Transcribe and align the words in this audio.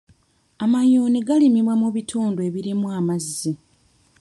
Amayuuni 0.63 1.19
galimibwa 1.27 1.73
mu 1.81 1.87
bitundu 1.95 2.39
ebirimu 2.47 2.87
amazzi. 2.99 3.51